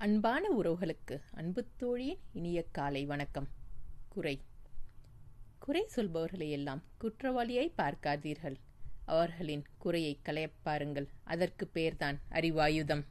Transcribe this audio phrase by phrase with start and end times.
[0.00, 3.48] அன்பான உறவுகளுக்கு அன்பு தோழியின் இனிய காலை வணக்கம்.
[4.08, 4.40] குறை.
[5.58, 8.54] குறை சொல்பவர்களை எல்லாம் குற்றவாளியாய் பார்க்காதீர்கள்.
[9.04, 11.08] அவர்களின் குறையை களையப் பாருங்கள்.
[11.24, 13.04] அதற்கு பெயர்தான் அறிவாயுதம்.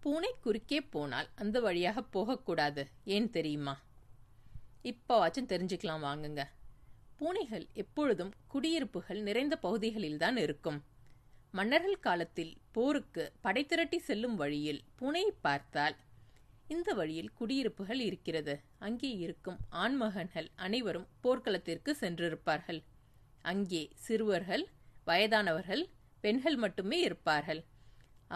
[0.00, 2.88] பூனை குறுக்கே போனால் அந்த வழியாக போகக்கூடாது.
[3.04, 3.80] ஏன் தெரியுமா?
[4.82, 6.44] இப்போவாச்சும் தெரிஞ்சுக்கலாம் வாங்குங்க.
[7.16, 10.84] பூனைகள் எப்பொழுதும் குடியிருப்புகள் நிறைந்த பகுதிகளில்தான் இருக்கும்.
[11.54, 15.96] மன்னர்கள் காலத்தில் போருக்கு படை திரட்டி செல்லும் வழியில் பூனையை பார்த்தால்
[16.74, 18.54] இந்த வழியில் குடியிருப்புகள் இருக்கிறது.
[18.78, 22.80] அங்கே இருக்கும் ஆண்மகன்கள் அனைவரும் போர்க்களத்திற்கு சென்றிருப்பார்கள்.
[23.52, 24.64] அங்கே சிறுவர்கள்
[25.08, 25.82] வயதானவர்கள்
[26.24, 27.62] பெண்கள் மட்டுமே இருப்பார்கள்.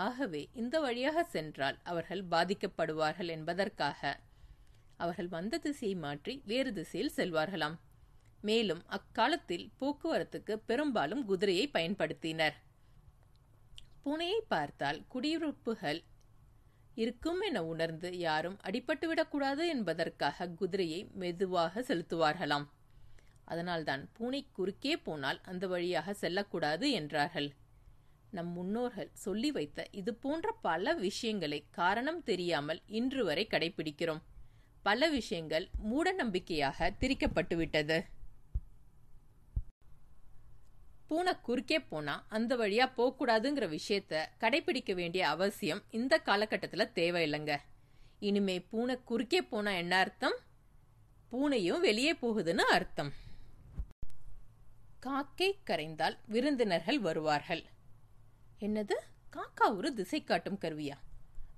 [0.06, 4.00] ஆகவே இந்த வழியாக சென்றால் அவர்கள் பாதிக்கப்படுவார்கள் என்பதற்காக
[4.96, 7.78] அவர்கள் வந்த திசையை மாற்றி வேறு திசையில் செல்வார்களாம்.
[8.40, 12.56] மேலும் அக்காலத்தில் போக்குவரத்துக்கு பெரும்பாலும் குதிரையை பயன்படுத்தினர்.
[14.06, 16.02] பூனையை பார்த்தால் குடியிருப்புகள்
[16.94, 22.66] இருக்கும் என உணர்ந்து யாரும் அடிபட்டுவிடக்கூடாது என்பதற்காக குதிரையை மெதுவாக செலுத்துவார்களாம்.
[23.44, 27.48] அதனால்தான் பூனை குறுக்கே போனால் அந்த வழியாக செல்லக்கூடாது என்றார்கள்.
[28.30, 34.22] நம் முன்னோர்கள் சொல்லி வைத்த இது போன்ற பல விஷயங்களை காரணம் தெரியாமல் இன்று வரை கடைபிடிக்கிறோம்.
[34.82, 37.98] பல விஷயங்கள் மூட நம்பிக்கையாக திரிக்கப்பட்டுவிட்டது.
[41.08, 47.56] பூனை குறுக்கே போனா அந்த வழியா போகக்கூடாதுங்கிற விஷயத்த கடைபிடிக்க வேண்டிய அவசியம் இந்த காலகட்டத்தில் தேவையில்லைங்க.
[48.18, 50.36] இனிமே பூனை குறுக்கே போனா என்ன அர்த்தம்?
[51.32, 53.12] பூனையும் வெளியே போகுதுன்னு அர்த்தம்.
[54.98, 57.64] காக்கை கரைந்தால் விருந்தினர்கள் வருவார்கள்.
[58.60, 58.92] என்னது?
[59.32, 60.96] காக்கா ஒரு திசை காட்டும் கருவியா?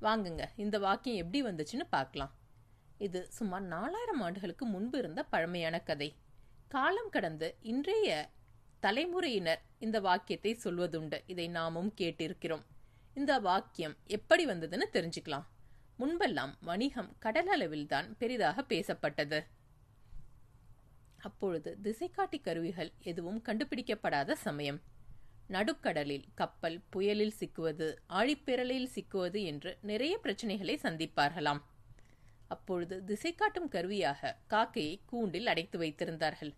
[0.01, 2.33] வாங்குங்க இந்த வாக்கியம் எப்படி வந்துச்சுன்னு பார்க்கலாம்.
[2.99, 6.15] இது சுமார் நாலாயிரம் ஆண்டுகளுக்கு முன்பு இருந்த பழமையான கதை.
[6.69, 8.31] காலம் கடந்து இன்றைய
[8.87, 11.19] தலைமுறையினர் இந்த வாக்கியத்தை சொல்வதுண்டு.
[11.27, 12.65] இதை நாமும் கேட்டிருக்கிறோம்.
[13.15, 15.47] இந்த வாக்கியம் எப்படி வந்ததுன்னு தெரிஞ்சுக்கலாம்.
[15.99, 19.39] முன்பெல்லாம் வணிகம் கடல் அளவில்தான் பெரிதாக பேசப்பட்டது.
[21.19, 24.81] அப்பொழுது திசைக்காட்டி கருவிகள் எதுவும் கண்டுபிடிக்கப்படாத சமயம்.
[25.49, 31.63] நடுக்கடலில் கப்பல் புயலில் சிக்குவது ஆழிப்பேரலையில் சிக்குவது என்று நிறைய பிரச்சனைகளை சந்திப்பார்களாம்.
[32.49, 36.53] அப்பொழுது திசை காட்டும் கருவியாக காக்கையை கூண்டில் அடைத்து வைத்திருந்தார்கள்.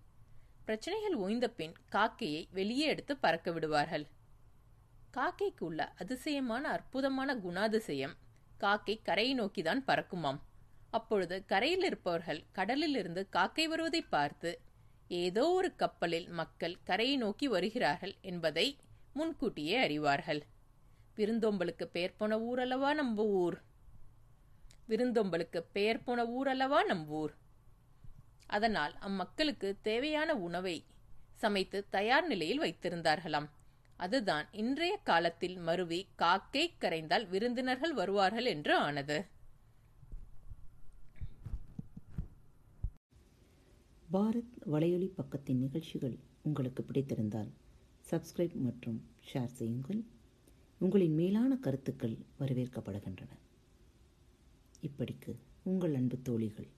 [0.68, 4.06] பிரச்சனைகள் ஓய்ந்த பின் காக்கையை வெளியே எடுத்து பறக்க விடுவார்கள்.
[5.16, 8.14] காக்கைக்கு உள்ள அதிசயமான அற்புதமான குணாதிசயம்.
[8.58, 10.40] காக்கை கரையை நோக்கிதான் பறக்குமாம்.
[10.90, 14.60] அப்பொழுது கரையில் இருப்பவர்கள் கடலில் இருந்து காக்கை வருவதை பார்த்து
[15.08, 18.78] ஏதோ ஒரு கப்பலில் மக்கள் கரையை நோக்கி வருகிறார்கள் என்பதை
[19.12, 20.42] முன்கூட்டியே அறிவார்கள்.
[21.16, 23.58] விருந்தோம்பலுக்கு பெயர் போன ஊர் அல்லவா நம்ப ஊர்
[24.88, 27.34] விருந்தோம்பலுக்கு பெயர் போன ஊர் அல்லவா ஊர்
[28.48, 30.76] அதனால் அம்மக்களுக்கு தேவையான உணவை
[31.34, 33.48] சமைத்து தயார் நிலையில் வைத்திருந்தார்களாம்.
[33.96, 39.16] அதுதான் இன்றைய காலத்தில் மருவி காக்கை கரைந்தால் விருந்தினர்கள் வருவார்கள் என்று ஆனது.
[44.12, 47.50] பாரத் வலையொலி பக்கத்தின் நிகழ்ச்சிகள் உங்களுக்கு பிடித்திருந்தால்
[48.10, 48.98] சப்ஸ்கிரைப் மற்றும்
[49.32, 50.00] ஷேர் செய்யுங்கள்.
[50.78, 53.32] உங்களின் மேலான கருத்துக்கள் வரவேற்கப்படுகின்றன.
[54.80, 55.32] இப்படிக்கு
[55.62, 56.76] உங்கள் அன்பு தோழிகள்